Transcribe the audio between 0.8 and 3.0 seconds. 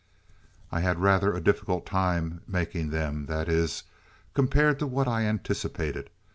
rather a difficult time making